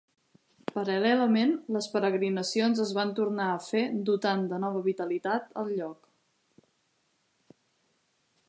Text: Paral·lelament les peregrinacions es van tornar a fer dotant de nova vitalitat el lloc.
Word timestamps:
Paral·lelament 0.75 1.51
les 1.75 1.89
peregrinacions 1.97 2.81
es 2.85 2.93
van 2.99 3.13
tornar 3.21 3.51
a 3.57 3.61
fer 3.67 3.83
dotant 4.11 4.43
de 4.55 4.61
nova 4.67 4.83
vitalitat 4.89 5.55
el 5.65 5.73
lloc. 5.77 7.59